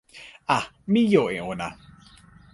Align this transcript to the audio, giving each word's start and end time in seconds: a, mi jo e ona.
a, 0.55 0.57
mi 0.93 1.03
jo 1.13 1.23
e 1.35 1.37
ona. 1.51 1.69